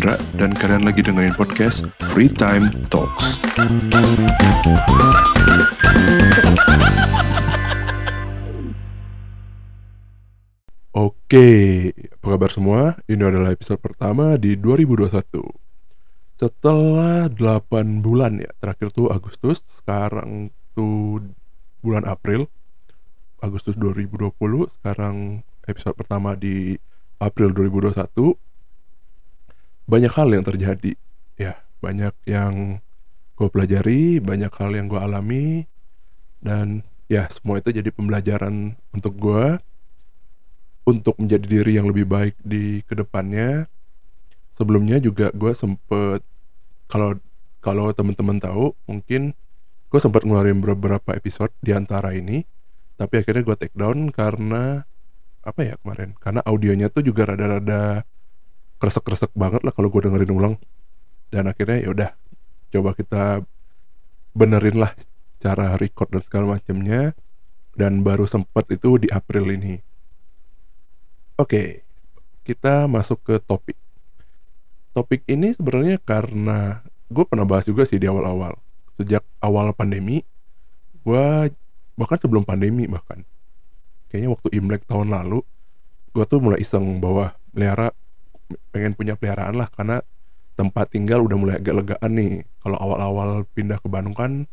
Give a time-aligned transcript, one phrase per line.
[0.00, 1.84] Hendra dan kalian lagi dengerin podcast
[2.16, 3.36] Free Time Talks.
[10.96, 11.48] Oke,
[12.16, 12.96] apa kabar semua?
[13.12, 15.36] Ini adalah episode pertama di 2021.
[16.40, 21.28] Setelah 8 bulan ya, terakhir tuh Agustus, sekarang tuh
[21.84, 22.48] bulan April,
[23.44, 24.32] Agustus 2020,
[24.80, 26.80] sekarang episode pertama di
[27.20, 28.48] April 2021.
[29.90, 30.94] Banyak hal yang terjadi,
[31.34, 32.78] ya, banyak yang
[33.34, 35.66] gue pelajari, banyak hal yang gue alami,
[36.38, 39.58] dan ya semua itu jadi pembelajaran untuk gue
[40.86, 43.66] untuk menjadi diri yang lebih baik di ke depannya.
[44.54, 46.22] Sebelumnya juga gue sempet
[46.86, 47.18] kalau
[47.58, 49.34] kalau teman-teman tahu mungkin
[49.90, 52.46] gue sempat ngeluarin beberapa episode di antara ini
[53.00, 54.84] tapi akhirnya gue take down karena
[55.40, 56.12] apa ya kemarin?
[56.20, 58.04] Karena audionya tuh juga rada-rada
[58.80, 60.54] kresek-kresek banget lah kalau gue dengerin ulang
[61.28, 62.10] dan akhirnya ya udah
[62.72, 63.22] coba kita
[64.32, 64.96] benerin lah
[65.38, 67.12] cara record dan segala macamnya
[67.76, 69.78] dan baru sempet itu di April ini
[71.40, 71.88] Oke,
[72.44, 73.72] kita masuk ke topik.
[74.92, 78.60] Topik ini sebenarnya karena gue pernah bahas juga sih di awal-awal.
[79.00, 80.20] Sejak awal pandemi,
[81.00, 81.48] gue
[81.96, 83.24] bahkan sebelum pandemi bahkan,
[84.12, 85.40] kayaknya waktu Imlek tahun lalu,
[86.12, 87.96] gue tuh mulai iseng bahwa melihara
[88.70, 90.02] pengen punya peliharaan lah karena
[90.54, 92.34] tempat tinggal udah mulai agak legaan nih.
[92.60, 94.44] Kalau awal-awal pindah ke Bandung kan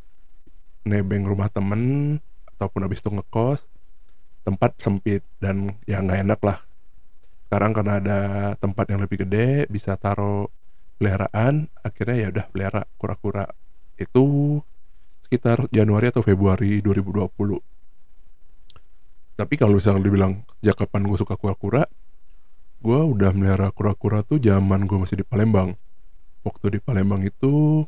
[0.87, 2.15] nebeng rumah temen
[2.55, 3.67] ataupun habis itu ngekos
[4.47, 6.63] tempat sempit dan ya nggak enak lah.
[7.47, 8.19] Sekarang karena ada
[8.59, 10.47] tempat yang lebih gede bisa taruh
[10.97, 13.45] peliharaan akhirnya ya udah pelihara kura-kura.
[13.99, 14.59] Itu
[15.27, 17.77] sekitar Januari atau Februari 2020
[19.37, 21.85] tapi kalau misalnya dibilang sejak kapan gue suka kura-kura
[22.87, 25.75] gue udah melihara kura-kura tuh zaman gue masih di Palembang.
[26.47, 27.83] Waktu di Palembang itu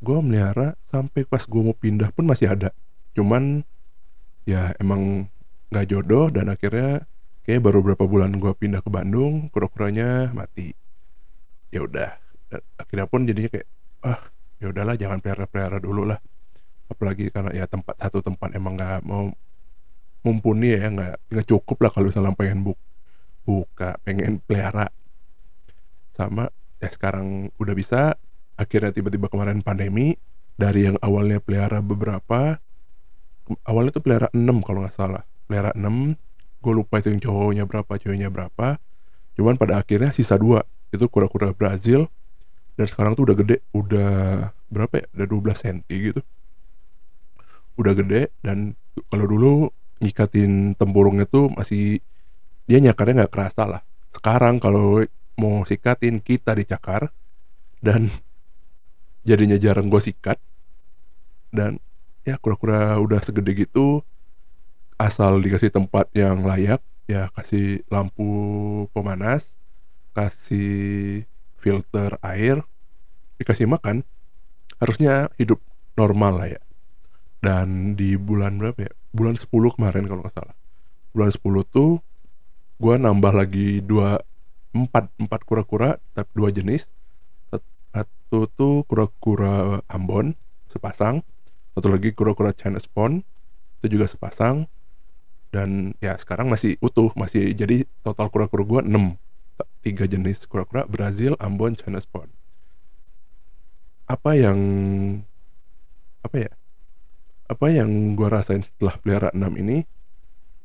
[0.00, 2.72] gue melihara sampai pas gue mau pindah pun masih ada.
[3.12, 3.60] Cuman
[4.48, 5.28] ya emang
[5.68, 7.04] nggak jodoh dan akhirnya
[7.44, 10.72] kayak baru berapa bulan gue pindah ke Bandung kura-kuranya mati.
[11.68, 12.16] Ya udah
[12.80, 13.68] akhirnya pun jadinya kayak
[14.00, 14.32] ah
[14.64, 16.24] ya udahlah jangan pelihara-pelihara dulu lah.
[16.88, 19.28] Apalagi karena ya tempat satu tempat emang nggak mau
[20.24, 22.80] mumpuni ya nggak nggak cukup lah kalau misalnya pengen buk
[23.44, 24.88] buka pengen pelihara.
[26.16, 26.48] Sama
[26.80, 28.16] ya sekarang udah bisa.
[28.54, 30.16] Akhirnya tiba-tiba kemarin pandemi
[30.54, 32.62] dari yang awalnya pelihara beberapa
[33.68, 35.22] awalnya tuh pelihara 6 kalau nggak salah.
[35.44, 36.16] Pelihara 6
[36.64, 38.80] gue lupa itu yang cowoknya berapa ceweknya berapa.
[39.36, 42.08] Cuman pada akhirnya sisa dua itu kura-kura Brazil.
[42.74, 44.12] Dan sekarang tuh udah gede udah
[44.72, 45.06] berapa ya?
[45.14, 46.20] Udah 12 cm gitu.
[47.74, 48.78] Udah gede dan
[49.10, 49.52] kalau dulu
[49.98, 51.98] ngikatin tempurungnya tuh masih
[52.64, 53.82] dia nyakarnya nggak kerasa lah.
[54.14, 55.02] Sekarang kalau
[55.34, 57.10] mau sikatin kita dicakar
[57.82, 58.08] dan
[59.28, 60.38] jadinya jarang gue sikat
[61.54, 61.78] dan
[62.24, 64.02] ya kura-kura udah segede gitu
[64.96, 69.52] asal dikasih tempat yang layak ya kasih lampu pemanas
[70.14, 71.26] kasih
[71.58, 72.62] filter air
[73.36, 74.06] dikasih makan
[74.78, 75.60] harusnya hidup
[75.98, 76.62] normal lah ya.
[77.40, 78.92] Dan di bulan berapa ya?
[79.12, 80.56] Bulan 10 kemarin kalau nggak salah.
[81.12, 82.00] Bulan 10 tuh
[82.78, 84.18] gue nambah lagi dua
[84.74, 86.90] empat empat kura-kura tapi dua jenis.
[87.94, 90.34] Satu tuh kura-kura Ambon
[90.66, 91.22] sepasang.
[91.74, 93.22] Satu lagi kura-kura China Spawn
[93.78, 94.66] itu juga sepasang.
[95.54, 99.14] Dan ya sekarang masih utuh masih jadi total kura-kura gue 6
[99.86, 102.26] tiga jenis kura-kura Brazil, Ambon, China Spawn.
[104.10, 104.58] Apa yang
[106.26, 106.52] apa ya?
[107.46, 109.86] Apa yang gue rasain setelah pelihara 6 ini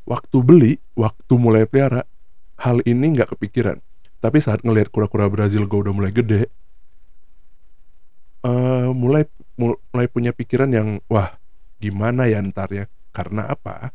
[0.05, 2.05] waktu beli waktu mulai pelihara
[2.59, 3.79] hal ini nggak kepikiran.
[4.19, 6.51] Tapi saat ngelihat kura-kura Brazil gue udah mulai gede
[8.43, 9.27] uh, mulai
[9.59, 11.35] mulai punya pikiran yang wah
[11.79, 12.85] gimana ya ntar ya?
[13.11, 13.91] Karena apa?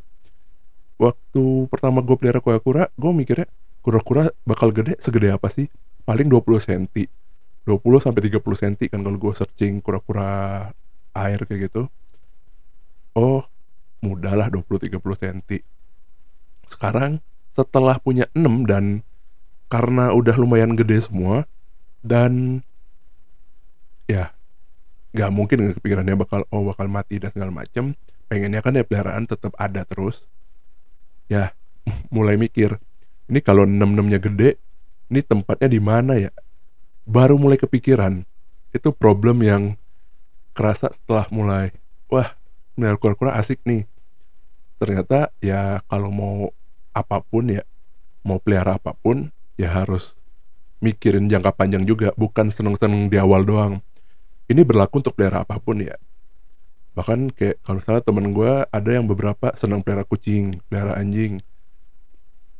[1.01, 3.47] Waktu pertama gue pelihara kura-kura gue mikirnya
[3.81, 5.69] kura-kura bakal gede segede apa sih?
[6.05, 6.85] Paling 20 cm
[7.65, 10.69] 20 sampai 30 cm kan kalau gue searching kura-kura
[11.17, 11.89] air kayak gitu.
[13.17, 13.41] Oh
[14.05, 15.41] mudah lah 20 30 cm
[16.67, 17.21] sekarang
[17.55, 19.01] setelah punya 6 dan
[19.71, 21.49] karena udah lumayan gede semua
[22.05, 22.61] dan
[24.05, 24.35] ya
[25.15, 27.97] nggak mungkin nggak kepikirannya bakal oh bakal mati dan segala macem.
[28.25, 30.27] Pengennya kan ya peliharaan tetap ada terus.
[31.31, 31.55] Ya
[32.13, 32.77] mulai mikir
[33.25, 34.61] ini kalau enam enamnya gede
[35.09, 36.31] ini tempatnya di mana ya?
[37.05, 38.25] Baru mulai kepikiran.
[38.75, 39.79] Itu problem yang
[40.51, 41.71] kerasa setelah mulai
[42.11, 42.35] wah
[42.75, 43.87] melihara kura-kura asik nih
[44.77, 46.35] ternyata ya kalau mau
[46.95, 47.63] apa pun ya
[48.23, 49.29] mau pelihara apa pun
[49.59, 50.15] ya harus
[50.83, 53.73] mikirin jangka panjang juga bukan seneng-seneng di awal doang.
[54.45, 55.97] Ini berlaku untuk pelihara apa pun ya.
[56.93, 61.41] Bahkan kayak kalau misalnya temen gue ada yang beberapa senang pelihara kucing pelihara anjing.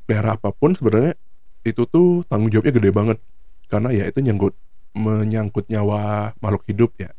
[0.10, 1.14] Pelihara apa pun sebenarnya
[1.62, 3.18] itu tuh tanggung jawabnya gede banget.
[3.70, 4.54] Karena ya itu nyangkut
[4.96, 7.14] menyangkut nyawa makhluk hidup ya.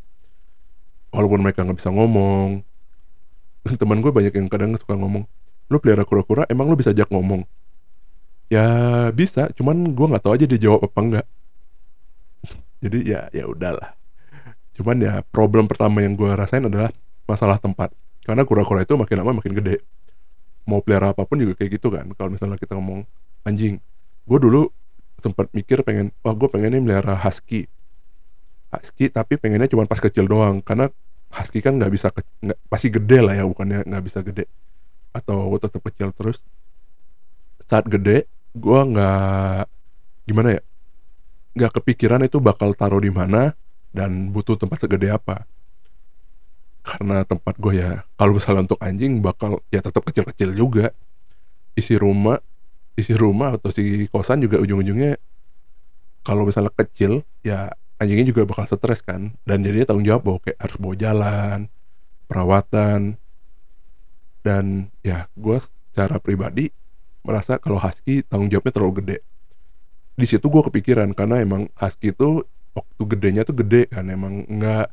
[1.15, 2.66] Walaupun mereka nggak bisa ngomong
[3.81, 5.27] teman gue banyak yang kadang suka ngomong
[5.67, 7.43] lu pelihara kura-kura emang lu bisa ajak ngomong?
[8.47, 8.67] Ya
[9.11, 11.27] bisa cuman gue nggak tahu aja dia jawab apa enggak
[12.83, 13.99] jadi ya ya udahlah.
[14.79, 16.93] Cuman ya problem pertama yang gue rasain adalah
[17.27, 17.91] masalah tempat.
[18.23, 19.83] Karena kura-kura itu makin lama makin gede.
[20.67, 23.07] Mau pelihara apa pun juga kayak gitu kan kalau misalnya kita ngomong
[23.47, 23.79] anjing
[24.27, 24.67] gue dulu
[25.23, 27.67] sempat mikir pengen wah gue pengennya melihara husky.
[28.71, 30.91] Husky tapi pengennya cuma pas kecil doang karena
[31.37, 34.49] husky kan nggak bisa nggak pasti gede lah ya bukannya nggak bisa gede.
[35.13, 36.41] Atau tetap kecil terus.
[37.69, 39.69] Saat gede gue nggak
[40.27, 40.63] gimana ya
[41.57, 43.53] nggak kepikiran itu bakal taruh di mana
[43.93, 45.45] dan butuh tempat segede apa.
[46.81, 50.89] Karena tempat gue ya kalau misalnya untuk anjing bakal ya tetap kecil-kecil juga.
[51.77, 52.41] Isi rumah
[52.97, 55.21] isi rumah atau si kosan juga ujung-ujungnya
[56.25, 59.35] kalau misalnya kecil ya anjingnya juga bakal stres kan.
[59.43, 61.59] Dan jadinya tanggung jawab bahwa kayak harus bawa jalan
[62.29, 63.01] perawatan.
[64.45, 66.71] Dan ya gue secara pribadi
[67.27, 69.19] merasa kalau husky tanggung jawabnya terlalu gede.
[70.17, 74.07] Di situ gue kepikiran karena emang husky itu waktu gedenya tuh gede kan.
[74.07, 74.87] Emang nggak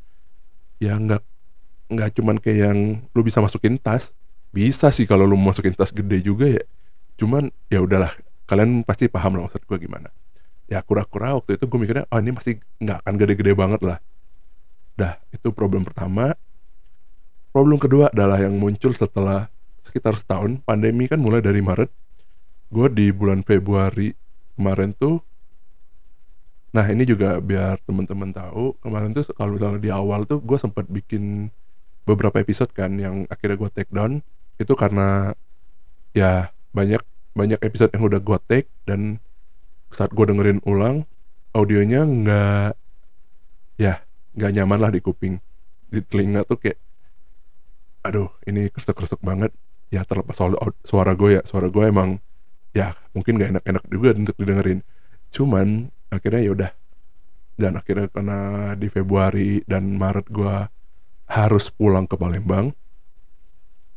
[0.82, 1.24] ya nggak
[1.94, 2.80] nggak cuman kayak yang
[3.14, 4.12] lu bisa masukin tas.
[4.54, 6.64] Bisa sih kalau lu masukin tas gede juga ya.
[7.18, 8.14] Cuman ya udahlah
[8.50, 10.12] kalian pasti paham lah maksud gue gimana
[10.68, 13.98] ya kura-kura waktu itu gue mikirnya oh ini pasti nggak akan gede-gede banget lah.
[14.96, 16.34] Dah itu problem pertama.
[17.54, 19.50] Problem kedua adalah yang muncul setelah
[19.86, 21.92] sekitar setahun pandemi kan mulai dari Maret.
[22.74, 24.16] Gue di bulan Februari
[24.58, 25.22] kemarin tuh
[26.74, 30.90] nah ini juga biar teman-teman tahu kemarin tuh kalau misalnya di awal tuh gue sempat
[30.90, 31.54] bikin
[32.02, 34.26] beberapa episode kan yang akhirnya gue take down.
[34.58, 35.38] Itu karena
[36.14, 37.02] ya banyak
[37.34, 39.22] banyak episode yang udah gue take dan
[39.94, 41.06] saat gue dengerin ulang
[41.54, 42.72] audionya nggak
[43.78, 44.02] ya
[44.34, 45.38] nggak nyaman lah di kuping.
[45.88, 46.82] Di telinga tuh kayak
[48.04, 49.54] aduh ini kresek-kresek banget.
[49.94, 52.18] Ya terlepas soal suara gue ya suara gue emang
[52.74, 54.80] ya mungkin gak enak-enak juga untuk didengerin.
[55.30, 56.72] Cuman akhirnya ya udah.
[57.54, 58.40] Dan akhirnya karena
[58.74, 60.56] di Februari dan Maret gue
[61.30, 62.74] harus pulang ke Palembang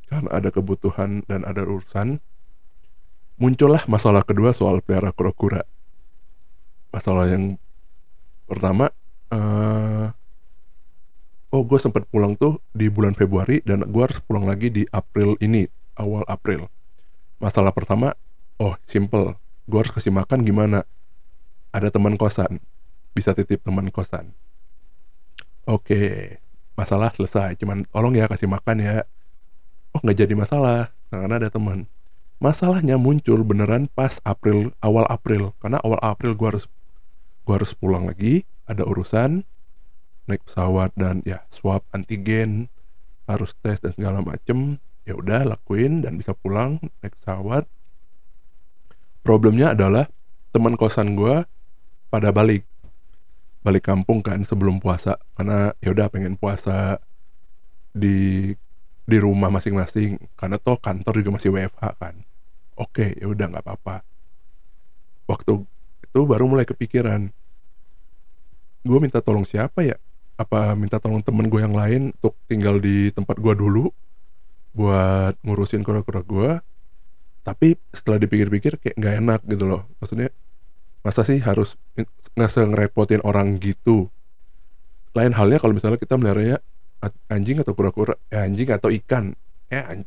[0.06, 2.22] karena ada kebutuhan dan ada urusan
[3.36, 5.66] muncullah masalah kedua soal pelihara kura-kura
[6.96, 7.60] masalah yang
[8.48, 8.88] pertama
[9.28, 10.08] uh,
[11.52, 15.36] oh gue sempat pulang tuh di bulan Februari dan gue harus pulang lagi di April
[15.44, 15.68] ini
[16.00, 16.72] awal April.
[17.36, 18.16] Masalah pertama
[18.56, 19.36] oh simple.
[19.68, 20.88] Gue harus kasih makan gimana?
[21.68, 22.64] Ada teman kosan.
[23.12, 24.32] Bisa titip teman kosan.
[25.68, 26.40] Oke
[26.80, 27.60] masalah selesai.
[27.60, 29.04] Cuman tolong ya kasih makan ya.
[29.92, 31.84] Oh nggak jadi masalah karena ada teman.
[32.36, 35.56] Masalahnya muncul beneran pas April awal April.
[35.60, 36.68] Karena awal April gua harus
[37.46, 39.46] gua harus pulang lagi ada urusan
[40.26, 42.66] naik pesawat dan ya swab antigen
[43.30, 44.82] harus tes dan segala macem.
[45.06, 47.70] Ya udah lakuin dan bisa pulang naik pesawat.
[49.22, 50.10] Problemnya adalah
[50.50, 51.46] teman kosan gua
[52.10, 52.66] pada balik
[53.62, 55.18] balik kampung kan sebelum puasa.
[55.38, 56.98] Karena ya udah pengen puasa
[57.94, 58.50] di
[59.06, 60.18] di rumah masing-masing.
[60.34, 62.14] Karena toh kantor juga masih WFH kan.
[62.74, 64.02] Oke ya udah nggak apa-apa.
[65.30, 65.75] Waktu
[66.16, 67.28] itu baru mulai kepikiran.
[68.88, 70.00] Gue minta tolong siapa ya?
[70.40, 73.92] Apa minta tolong temen gue yang lain untuk tinggal di tempat gue dulu
[74.72, 76.50] buat ngurusin kura-kura gue
[77.44, 79.84] tapi setelah dipikir-pikir kayak nggak enak gitu loh.
[80.00, 80.32] Maksudnya
[81.04, 81.76] masa sih harus
[82.32, 84.08] nggak ngerepotin orang gitu?
[85.12, 86.64] Lain halnya kalau misalnya kita melihara
[87.28, 89.36] anjing atau kura-kura eh, anjing atau ikan
[89.68, 90.00] eh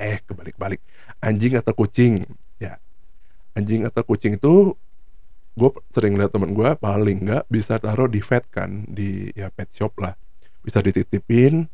[0.00, 0.80] eh kebalik-balik.
[1.20, 2.24] Anjing atau kucing
[2.56, 2.80] ya.
[3.52, 4.72] Anjing atau kucing itu
[5.52, 9.68] gue sering lihat temen gue paling nggak bisa taruh di vet kan di ya pet
[9.72, 10.16] shop lah.
[10.64, 11.68] Bisa dititipin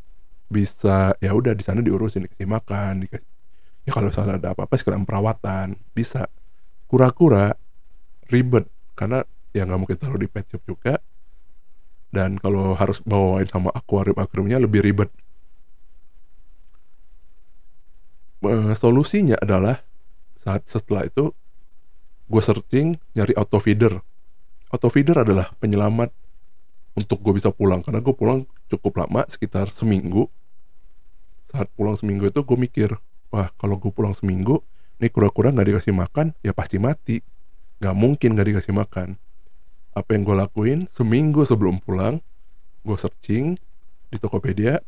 [0.48, 3.28] bisa ya udah di sana diurusin dikasih makan dikasih
[3.84, 6.26] ya kalau misalnya ada apa-apa sekarang perawatan bisa.
[6.88, 7.52] Kura-kura
[8.32, 8.64] ribet
[8.96, 10.98] karena ya nggak mungkin taruh di pet shop juga.
[12.08, 15.12] Dan kalau harus bawain sama akuarium akuariumnya lebih ribet.
[18.40, 19.84] Uh, solusinya adalah
[20.40, 21.34] saat setelah itu
[22.28, 24.04] gue searching nyari auto feeder
[24.68, 26.12] auto feeder adalah penyelamat
[26.98, 30.26] untuk gue bisa pulang karena gue pulang cukup lama sekitar seminggu.
[31.48, 32.90] Saat pulang seminggu itu gue mikir
[33.30, 34.60] wah kalau gue pulang seminggu
[34.98, 37.22] nih kura-kura nggak dikasih makan ya pasti mati.
[37.78, 39.14] Nggak mungkin nggak dikasih makan.
[39.94, 42.18] Apa yang gue lakuin seminggu sebelum pulang
[42.82, 43.56] gue searching
[44.08, 44.80] di Tokopedia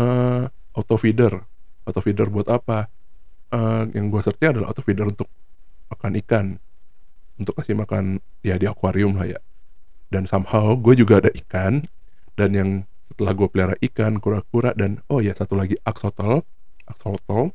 [0.00, 1.40] uh, auto feeder
[1.86, 2.90] auto feeder buat apa?
[3.50, 5.30] Uh, yang gue searching adalah auto feeder untuk
[5.90, 6.46] makan ikan.
[7.36, 9.40] Untuk kasih makan ya di akuarium lah ya.
[10.10, 11.84] Dan somehow gue juga ada ikan.
[12.38, 12.70] Dan yang
[13.10, 16.40] setelah gue pelihara ikan kura-kura dan oh ya satu lagi axolotl
[16.88, 17.52] axolotl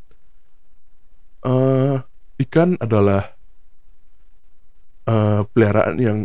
[1.41, 1.97] uh,
[2.41, 3.33] ikan adalah
[5.07, 6.19] uh, peliharaan yang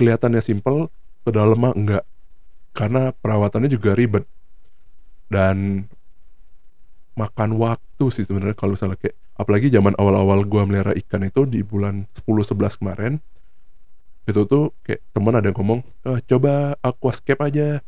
[0.00, 0.88] kelihatannya simple
[1.22, 2.04] padahal mah enggak.
[2.72, 4.24] Karena perawatannya juga ribet.
[5.28, 5.84] Dan
[7.18, 11.66] makan waktu sih sebenarnya kalau misalnya kayak apalagi zaman awal-awal gua melihara ikan itu di
[11.66, 13.18] bulan 10-11 kemarin
[14.28, 17.80] itu tuh kayak teman ada yang ngomong oh, coba aquascape aja.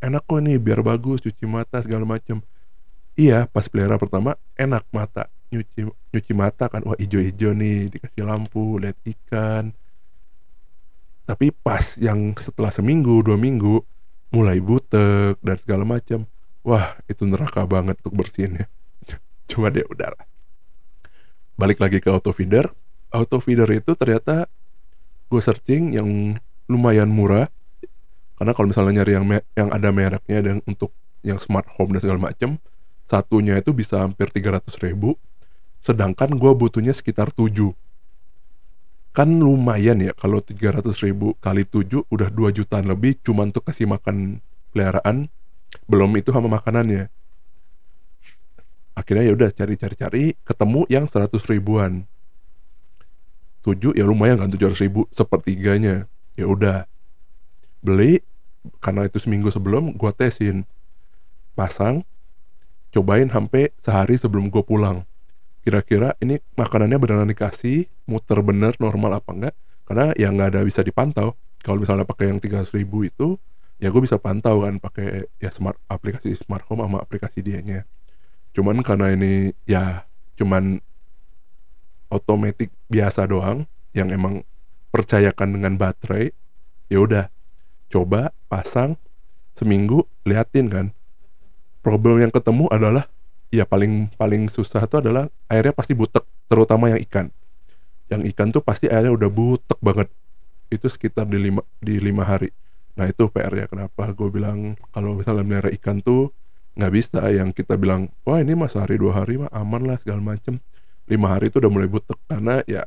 [0.00, 2.40] Enak kok nih biar bagus cuci mata segala macem.
[3.16, 8.80] Iya pas pelihara pertama enak mata nyuci nyuci mata kan wah ijo-ijo nih dikasih lampu
[8.80, 9.76] lihat ikan.
[11.28, 13.84] Tapi pas yang setelah seminggu dua minggu
[14.32, 16.24] mulai butek dan segala macam
[16.66, 18.66] wah itu neraka banget untuk bersihin ya.
[19.50, 20.26] Cuma dia udara
[21.56, 22.70] balik lagi ke auto feeder.
[23.10, 24.46] Auto feeder itu ternyata
[25.26, 26.36] gue searching yang
[26.68, 27.48] lumayan murah.
[28.36, 30.92] Karena kalau misalnya nyari yang yang ada mereknya dan untuk
[31.24, 32.60] yang smart home dan segala macam
[33.08, 35.16] satunya itu bisa hampir 300 ribu.
[35.80, 37.72] Sedangkan gue butuhnya sekitar 7
[39.16, 43.88] kan lumayan ya kalau 300 ribu kali 7 udah 2 jutaan lebih cuma untuk kasih
[43.88, 44.44] makan
[44.76, 45.32] peliharaan
[45.84, 47.12] belum itu sama makanannya.
[48.96, 52.08] Akhirnya ya udah cari-cari-cari ketemu yang 100 ribuan.
[53.60, 56.08] 7 ya lumayan kan 700 ribu sepertiganya.
[56.32, 56.88] Ya udah
[57.84, 58.24] beli
[58.80, 60.64] karena itu seminggu sebelum gue tesin.
[61.52, 62.08] Pasang
[62.94, 65.04] cobain sampai sehari sebelum gue pulang.
[65.60, 69.54] Kira-kira ini makanannya beneran dikasih muter bener normal apa enggak?
[69.84, 71.36] Karena yang nggak ada bisa dipantau.
[71.60, 73.36] Kalau misalnya pakai yang tiga ribu itu
[73.76, 77.84] ya gue bisa pantau kan pakai ya smart aplikasi smart home sama aplikasi dianya
[78.56, 80.08] cuman karena ini ya
[80.40, 80.80] cuman
[82.08, 84.44] otomatis biasa doang yang emang
[84.92, 86.32] percayakan dengan baterai
[86.88, 87.24] ya udah
[87.90, 88.96] coba pasang
[89.56, 90.86] seminggu liatin kan.
[91.80, 93.06] Problem yang ketemu adalah
[93.48, 97.26] ya paling paling susah itu adalah airnya pasti butek terutama yang ikan.
[98.10, 100.08] Yang ikan tuh pasti airnya udah butek banget.
[100.68, 102.50] Itu sekitar di lima di lima hari
[102.96, 106.32] nah itu PR ya kenapa gue bilang kalau misalnya melihara ikan tuh
[106.76, 107.20] nggak bisa?
[107.32, 110.60] Yang kita bilang wah ini mas hari dua hari mah aman lah segala macem.
[111.06, 112.84] Lima hari itu udah mulai butek karena ya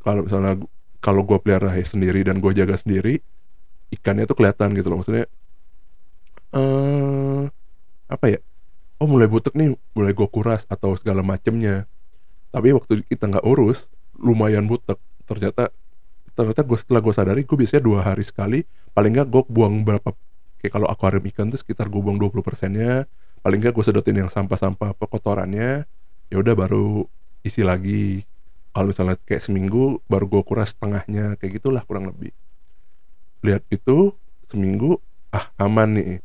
[0.00, 0.60] kalau misalnya
[1.00, 3.20] kalau gue pelihara sendiri dan gue jaga sendiri
[3.92, 5.00] ikannya tuh kelihatan gitu loh.
[5.04, 5.26] Maksudnya
[6.50, 7.44] eh uh,
[8.10, 8.38] apa ya?
[9.00, 11.88] Oh mulai butek nih mulai gue kuras atau segala macemnya.
[12.52, 15.00] Tapi waktu kita nggak urus lumayan butek.
[15.24, 15.72] Ternyata
[16.40, 18.64] ternyata gue setelah gue sadari gue biasanya dua hari sekali
[18.96, 20.16] paling nggak gue buang berapa
[20.64, 23.04] kayak kalau akuarium ikan tuh sekitar gue buang 20 persennya
[23.44, 25.84] paling nggak gue sedotin yang sampah-sampah kotorannya
[26.30, 27.04] ya udah baru
[27.44, 28.24] isi lagi.
[28.70, 32.30] Kalau misalnya kayak seminggu baru gue kuras setengahnya kayak gitulah kurang lebih.
[33.42, 34.14] Lihat itu
[34.46, 35.02] seminggu
[35.34, 36.22] ah aman nih.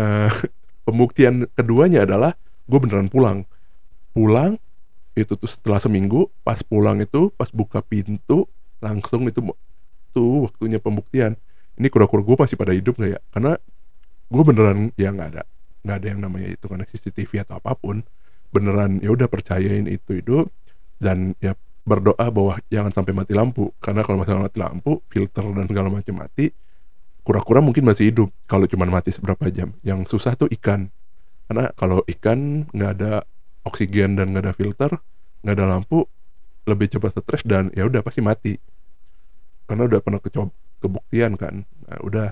[0.00, 0.32] Uh,
[0.88, 2.32] pembuktian keduanya adalah
[2.64, 3.44] gue beneran pulang.
[4.16, 4.56] Pulang
[5.16, 8.44] itu tuh setelah seminggu pas pulang itu pas buka pintu
[8.84, 9.40] langsung itu
[10.12, 11.40] tuh waktunya pembuktian.
[11.76, 13.20] Ini kura-kura gue masih pada hidup nggak ya?
[13.32, 13.52] Karena
[14.28, 15.44] gue beneran ya nggak ada
[15.86, 18.02] nggak ada yang namanya itu karena CCTV atau apa pun
[18.50, 20.50] beneran ya udah percayain itu itu
[20.98, 21.54] dan ya
[21.86, 23.70] berdoa bahwa jangan sampai mati lampu.
[23.78, 26.50] Karena kalau masalah mati lampu filter dan segala macam mati
[27.22, 28.34] kura-kura mungkin masih hidup.
[28.50, 29.70] Kalau cuma mati seberapa jam.
[29.86, 30.90] Yang susah tuh ikan.
[31.46, 33.22] Karena kalau ikan nggak ada
[33.66, 34.90] oksigen dan nggak ada filter
[35.42, 36.06] nggak ada lampu
[36.66, 38.54] lebih cepat stres dan ya udah pasti mati.
[39.70, 40.50] Karena udah pernah kecoba
[40.82, 41.62] kebuktian kan.
[41.86, 42.28] Nah, udah.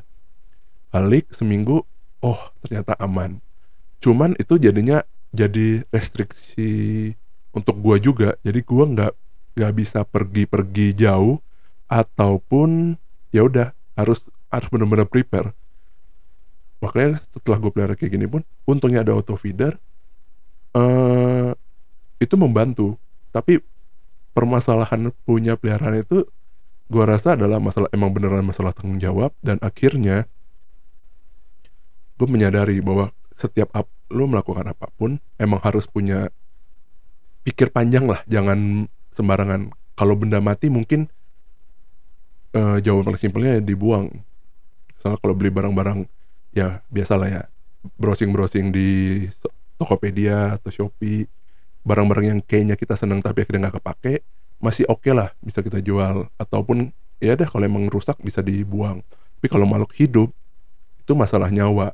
[0.91, 1.83] Balik seminggu
[2.23, 3.43] oh ternyata aman.
[3.99, 5.03] Cuman itu jadinya
[5.35, 7.15] jadi restriksi
[7.51, 8.39] untuk gua juga.
[8.47, 9.13] Jadi gua nggak
[9.59, 11.39] nggak bisa pergi-pergi jauh
[11.91, 12.95] ataupun
[13.35, 15.51] ya udah harus harus benar-benar prepare.
[16.83, 19.79] Makanya setelah gue pelihara kayak gini pun untungnya ada auto feeder
[20.75, 21.51] uh,
[22.21, 22.99] itu membantu.
[23.35, 23.59] Tapi
[24.35, 26.27] permasalahan punya peliharaan itu
[26.85, 29.35] gue rasa adalah masalah emang beneran masalah tanggung jawab.
[29.41, 30.29] Dan akhirnya
[32.15, 36.31] gue menyadari bahwa setiap up, lo melakukan apa pun emang harus punya
[37.43, 38.23] pikir panjang lah.
[38.31, 39.75] Jangan sembarangan.
[39.95, 41.07] Kalau benda mati mungkin
[42.55, 44.11] uh, jawaban paling simpelnya dibuang.
[44.99, 46.07] Misalnya kalau beli barang-barang
[46.55, 47.43] ya biasalah ya.
[48.01, 48.89] Browsing-browsing di
[49.85, 51.29] Tokopedia atau Shopee
[51.85, 54.25] barang-barang yang kayaknya kita senang tapi akhirnya nggak kepake
[54.59, 56.33] masih oke lah bisa kita jual.
[56.41, 59.05] Ataupun ya deh kalau emang rusak bisa dibuang.
[59.39, 60.33] Tapi kalau makhluk hidup
[61.05, 61.93] itu masalah nyawa.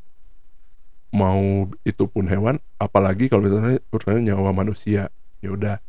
[1.11, 5.11] Mau itu pun hewan apalagi kalau misalnya urusannya nyawa manusia.
[5.43, 5.83] Ya udah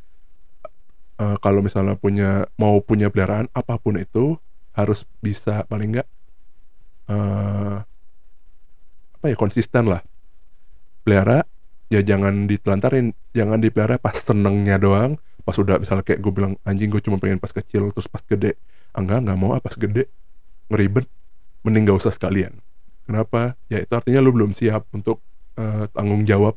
[1.21, 4.41] Eh, kalau misalnya punya mau punya peliharaan apa pun itu
[4.73, 6.07] harus bisa paling enggak
[7.11, 7.83] uh,
[9.19, 10.01] apa ya konsisten lah.
[11.05, 11.45] Pelihara
[11.91, 15.19] ya jangan ditelantarin jangan dipelihara pas senengnya doang.
[15.43, 18.55] Pas udah misalnya kayak gue bilang anjing gue cuma pengen pas kecil terus pas gede.
[18.95, 20.07] Ah, enggak nggak mau ah pas gede
[20.71, 21.05] ngeribet
[21.67, 22.55] mending gak usah sekalian.
[23.03, 23.59] Kenapa?
[23.67, 25.19] Ya itu artinya lu belum siap untuk
[25.59, 26.55] uh, tanggung jawab.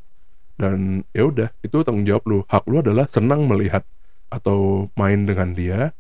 [0.55, 2.39] Dan ya udah itu tanggung jawab lu.
[2.47, 3.83] Hak lu adalah senang melihat
[4.31, 5.91] atau main dengan dia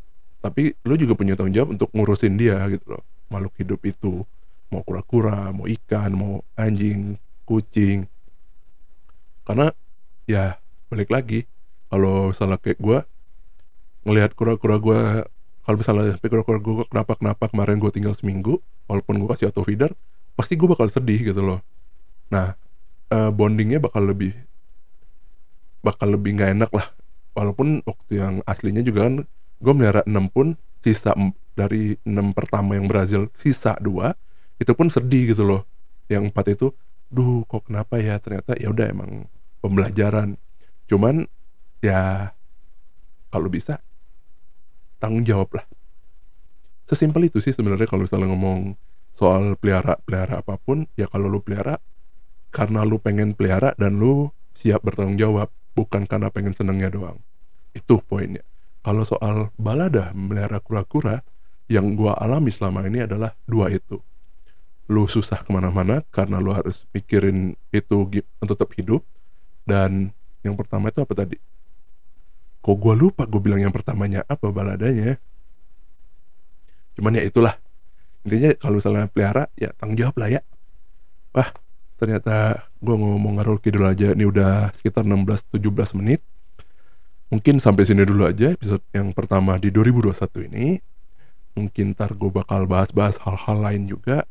[0.45, 3.03] tapi lu juga punya tanggung jawab untuk ngurusin dia gitu loh.
[3.33, 4.23] Makhluk hidup itu
[4.69, 7.17] mau kura-kura mau ikan mau anjing
[7.49, 8.05] kucing
[9.45, 9.71] karena
[10.25, 10.59] ya
[10.89, 11.45] balik lagi
[11.93, 12.99] kalau misalnya kayak gue
[14.05, 15.01] ngelihat kura-kura gue
[15.65, 19.93] kalau misalnya kura-kura gue kenapa kenapa kemarin gue tinggal seminggu walaupun gue kasih auto feeder
[20.37, 21.61] pasti gue bakal sedih gitu loh.
[22.29, 22.57] Nah
[23.09, 24.37] uh, bondingnya bakal lebih
[25.81, 26.93] bakal lebih nggak enak lah.
[27.35, 29.15] Walaupun waktu yang aslinya juga kan
[29.61, 31.17] gue melihara 6 pun sisa
[31.57, 34.13] dari 6 pertama yang Brazil sisa dua
[34.61, 35.63] itu pun sedih gitu loh.
[36.13, 36.67] Yang empat itu
[37.15, 39.31] duh kok kenapa ya ternyata ya udah emang
[39.63, 40.35] pembelajaran
[40.91, 41.31] cuman
[41.79, 42.35] ya
[43.31, 43.79] kalau bisa
[44.99, 45.67] tanggung jawab lah
[46.91, 48.75] sesimpel itu sih sebenarnya kalau misalnya ngomong
[49.15, 51.79] soal pelihara pelihara apa pun ya kalau lu pelihara
[52.55, 57.19] karena lu pengen pelihara dan lu siap bertanggung jawab bukan karena pengen senengnya doang.
[57.75, 58.47] Itu poinnya.
[58.87, 61.27] Kalau soal balada melihara kura-kura,
[61.67, 63.99] yang gua alami selama ini adalah dua itu.
[64.91, 68.09] Lu susah ke mana-mana karena lu harus mikirin itu
[68.41, 69.03] untuk tetap hidup.
[69.65, 70.13] Dan
[70.45, 71.37] yang pertama itu apa tadi?
[72.65, 75.17] Kok gua lupa gue bilang yang pertamanya apa baladanya.
[76.97, 77.57] Cuman ya itulah.
[78.25, 80.41] Intinya kalau misalnya pelihara ya tanggung jawab lah ya.
[81.37, 81.51] Wah,
[81.99, 86.21] ternyata gue ngomong ngarul kidul aja ini udah sekitar 16-17 menit
[87.33, 90.67] mungkin sampai sini dulu aja episode yang pertama di 2021 ini
[91.57, 94.27] mungkin ntar gue bakal bahas-bahas hal-hal lain juga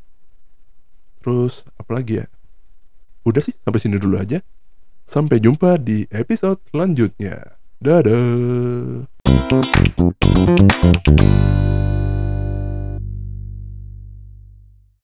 [1.24, 2.26] terus apalagi ya?
[3.24, 4.44] Udah sih sampai sini dulu aja.
[5.08, 7.56] Sampai jumpa di episode selanjutnya.
[7.80, 9.08] Dadah